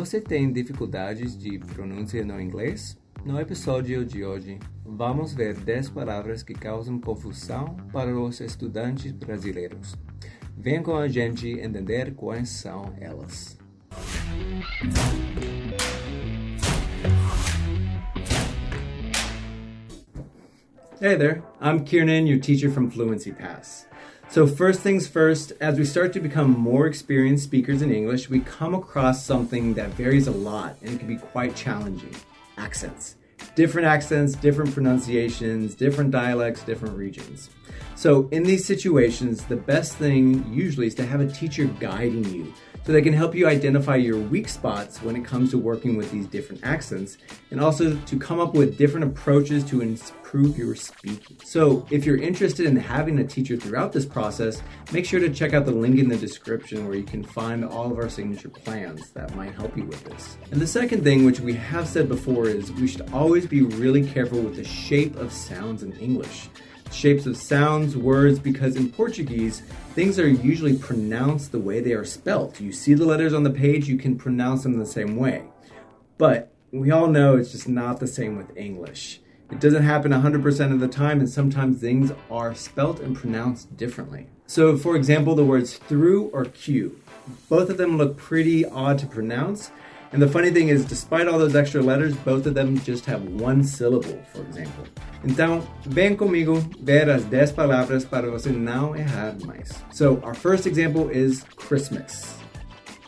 [0.00, 2.96] Você tem dificuldades de pronúncia no inglês?
[3.24, 9.96] No episódio de hoje, vamos ver 10 palavras que causam confusão para os estudantes brasileiros.
[10.56, 13.58] Venha com a gente entender quais são elas.
[21.00, 23.88] Hey there, I'm Kiernan, your teacher from Fluency Pass.
[24.30, 28.40] So, first things first, as we start to become more experienced speakers in English, we
[28.40, 32.14] come across something that varies a lot and it can be quite challenging
[32.58, 33.16] accents.
[33.54, 37.48] Different accents, different pronunciations, different dialects, different regions.
[37.94, 42.52] So, in these situations, the best thing usually is to have a teacher guiding you
[42.88, 46.10] so they can help you identify your weak spots when it comes to working with
[46.10, 47.18] these different accents
[47.50, 51.36] and also to come up with different approaches to improve your speaking.
[51.44, 55.52] So, if you're interested in having a teacher throughout this process, make sure to check
[55.52, 59.10] out the link in the description where you can find all of our signature plans
[59.10, 60.38] that might help you with this.
[60.50, 64.02] And the second thing, which we have said before, is we should always be really
[64.08, 66.48] careful with the shape of sounds in English
[66.92, 69.60] shapes of sounds, words, because in Portuguese,
[69.94, 72.60] things are usually pronounced the way they are spelt.
[72.60, 75.44] You see the letters on the page, you can pronounce them the same way.
[76.16, 79.20] But we all know it's just not the same with English.
[79.50, 84.26] It doesn't happen 100% of the time, and sometimes things are spelt and pronounced differently.
[84.46, 87.00] So, for example, the words through or queue.
[87.48, 89.70] Both of them look pretty odd to pronounce,
[90.12, 93.22] and the funny thing is, despite all those extra letters, both of them just have
[93.24, 94.84] one syllable, for example.
[95.24, 99.70] Então, vem comigo ver as 10 palavras para você não errar mais.
[99.92, 102.36] So, our first example is Christmas.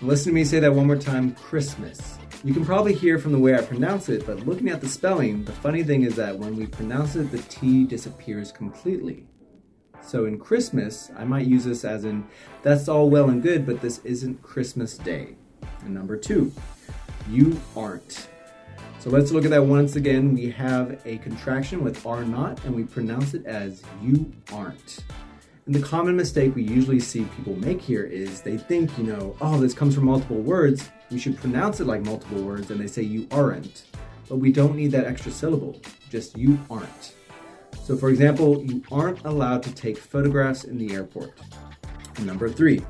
[0.02, 2.18] Listen to me say that one more time Christmas.
[2.42, 5.44] You can probably hear from the way I pronounce it, but looking at the spelling,
[5.44, 9.26] the funny thing is that when we pronounce it, the T disappears completely.
[10.00, 12.26] So in Christmas, I might use this as in,
[12.62, 15.36] that's all well and good, but this isn't Christmas Day.
[15.84, 16.50] And number two,
[17.28, 18.28] you aren't.
[19.00, 20.34] So let's look at that once again.
[20.34, 24.98] We have a contraction with are not, and we pronounce it as you aren't.
[25.64, 29.34] And the common mistake we usually see people make here is they think, you know,
[29.40, 30.90] oh, this comes from multiple words.
[31.10, 33.84] We should pronounce it like multiple words, and they say you aren't.
[34.28, 37.14] But we don't need that extra syllable, just you aren't.
[37.84, 41.32] So, for example, you aren't allowed to take photographs in the airport.
[42.20, 42.84] Number three,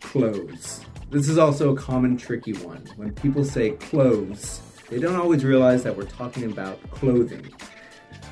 [0.00, 0.80] clothes.
[1.10, 2.82] This is also a common tricky one.
[2.96, 7.52] When people say clothes, they don't always realize that we're talking about clothing.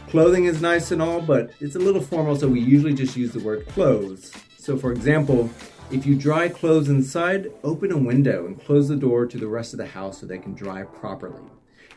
[0.08, 3.32] Clothing is nice and all, but it's a little formal, so we usually just use
[3.32, 4.32] the word clothes.
[4.58, 5.50] So, for example,
[5.90, 9.72] if you dry clothes inside, open a window and close the door to the rest
[9.72, 11.42] of the house so they can dry properly.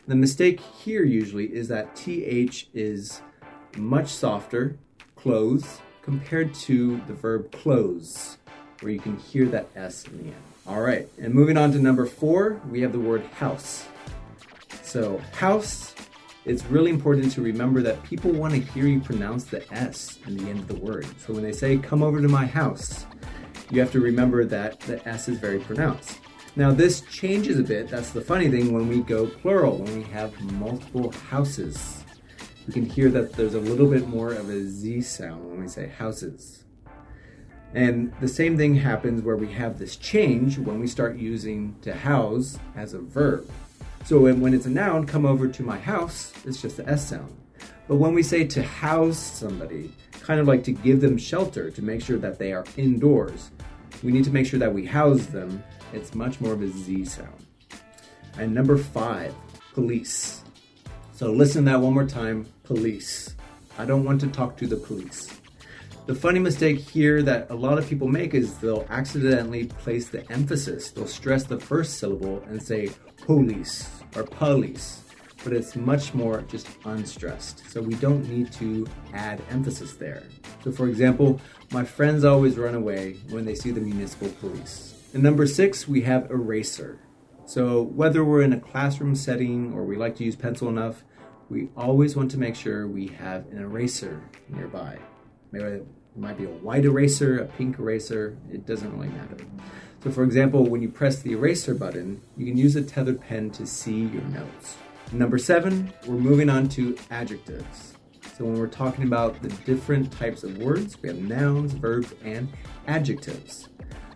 [0.06, 3.20] The mistake here usually is that TH is
[3.76, 4.76] much softer,
[5.16, 8.38] clothes, compared to the verb close,
[8.80, 10.42] where you can hear that S in the end.
[10.66, 13.86] All right, and moving on to number four, we have the word house.
[14.92, 15.94] So, house,
[16.44, 20.36] it's really important to remember that people want to hear you pronounce the S in
[20.36, 21.06] the end of the word.
[21.18, 23.06] So, when they say, come over to my house,
[23.70, 26.18] you have to remember that the S is very pronounced.
[26.56, 27.88] Now, this changes a bit.
[27.88, 32.04] That's the funny thing when we go plural, when we have multiple houses.
[32.66, 35.68] You can hear that there's a little bit more of a Z sound when we
[35.68, 36.64] say houses.
[37.72, 41.94] And the same thing happens where we have this change when we start using to
[41.94, 43.50] house as a verb.
[44.04, 47.08] So when, when it's a noun, come over to my house, it's just the S
[47.08, 47.36] sound.
[47.88, 51.82] But when we say to house somebody, kind of like to give them shelter, to
[51.82, 53.50] make sure that they are indoors,
[54.02, 55.62] we need to make sure that we house them.
[55.92, 57.46] It's much more of a Z sound.
[58.38, 59.34] And number five,
[59.74, 60.42] police.
[61.12, 63.36] So listen to that one more time police.
[63.78, 65.28] I don't want to talk to the police.
[66.04, 70.28] The funny mistake here that a lot of people make is they'll accidentally place the
[70.32, 70.90] emphasis.
[70.90, 75.02] They'll stress the first syllable and say police or police,
[75.44, 77.70] but it's much more just unstressed.
[77.70, 80.24] So we don't need to add emphasis there.
[80.64, 81.40] So, for example,
[81.70, 84.94] my friends always run away when they see the municipal police.
[85.14, 86.98] And number six, we have eraser.
[87.46, 91.04] So, whether we're in a classroom setting or we like to use pencil enough,
[91.48, 94.98] we always want to make sure we have an eraser nearby.
[95.52, 99.36] Maybe it might be a white eraser, a pink eraser, it doesn't really matter.
[100.02, 103.50] So for example, when you press the eraser button, you can use a tethered pen
[103.52, 104.76] to see your notes.
[105.12, 107.94] Number seven, we're moving on to adjectives.
[108.36, 112.48] So when we're talking about the different types of words, we have nouns, verbs, and
[112.88, 113.68] adjectives.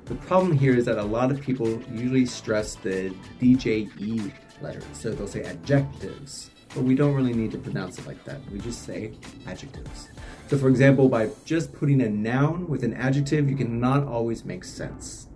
[0.06, 4.32] The problem here is that a lot of people usually stress the DJE
[4.62, 4.84] letters.
[4.94, 8.40] So they'll say adjectives, but we don't really need to pronounce it like that.
[8.52, 9.12] We just say
[9.46, 10.08] adjectives.
[10.48, 14.64] So, for example, by just putting a noun with an adjective, you cannot always make
[14.64, 15.26] sense.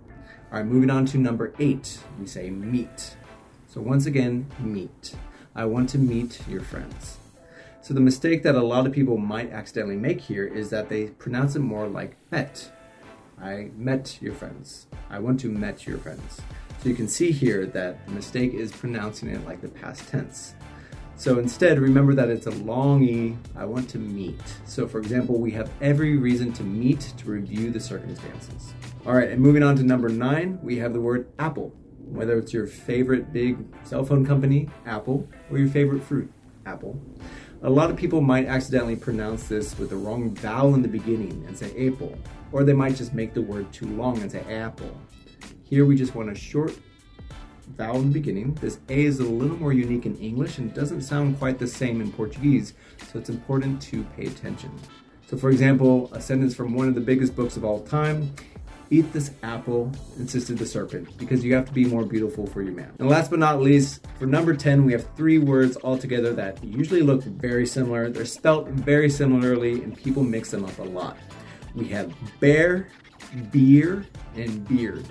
[0.51, 3.15] All right, moving on to number eight, we say meet.
[3.67, 5.15] So once again, meet.
[5.55, 7.17] I want to meet your friends.
[7.81, 11.07] So the mistake that a lot of people might accidentally make here is that they
[11.07, 12.69] pronounce it more like met.
[13.41, 14.87] I met your friends.
[15.09, 16.41] I want to met your friends.
[16.81, 20.53] So you can see here that the mistake is pronouncing it like the past tense.
[21.21, 24.41] So instead, remember that it's a long E, I want to meet.
[24.65, 28.73] So for example, we have every reason to meet to review the circumstances.
[29.05, 31.75] All right, and moving on to number nine, we have the word apple.
[31.99, 36.33] Whether it's your favorite big cell phone company, Apple, or your favorite fruit,
[36.65, 36.99] apple.
[37.61, 41.45] A lot of people might accidentally pronounce this with the wrong vowel in the beginning
[41.47, 42.17] and say apple,
[42.51, 44.99] or they might just make the word too long and say apple.
[45.65, 46.75] Here we just want a short
[47.75, 48.53] vowel in the beginning.
[48.55, 52.01] This A is a little more unique in English and doesn't sound quite the same
[52.01, 52.73] in Portuguese,
[53.11, 54.71] so it's important to pay attention.
[55.27, 58.33] So for example, a sentence from one of the biggest books of all time,
[58.93, 59.89] Eat this apple,
[60.19, 62.91] insisted the serpent, because you have to be more beautiful for your man.
[62.99, 66.61] And last but not least, for number 10, we have three words all together that
[66.61, 68.09] usually look very similar.
[68.09, 71.15] They're spelt very similarly, and people mix them up a lot.
[71.73, 72.89] We have bear,
[73.49, 75.05] beer, and beard.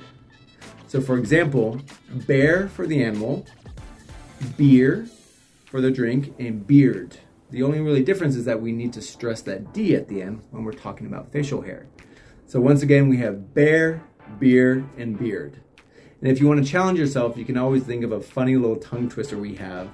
[0.91, 1.81] So, for example,
[2.27, 3.47] bear for the animal,
[4.57, 5.07] beer
[5.67, 7.17] for the drink, and beard.
[7.51, 10.43] The only really difference is that we need to stress that D at the end
[10.51, 11.87] when we're talking about facial hair.
[12.49, 14.03] So, once again, we have bear,
[14.41, 15.61] beer, and beard.
[16.21, 18.75] And if you want to challenge yourself, you can always think of a funny little
[18.75, 19.89] tongue twister we have.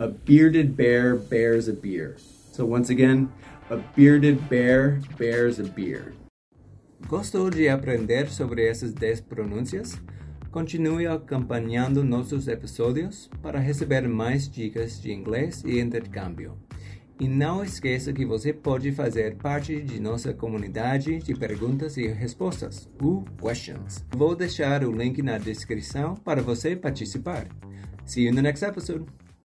[0.00, 2.16] A bearded bear bears a beer.
[2.50, 3.32] So, once again,
[3.70, 6.16] a bearded bear bears a beard.
[7.06, 10.00] Gostou de aprender sobre essas 10 pronúncias?
[10.54, 16.56] Continue acompanhando nossos episódios para receber mais dicas de inglês e intercâmbio.
[17.18, 22.88] E não esqueça que você pode fazer parte de nossa comunidade de perguntas e respostas,
[23.02, 24.04] o Questions.
[24.16, 27.48] Vou deixar o link na descrição para você participar.
[28.06, 29.23] See you in the next episode.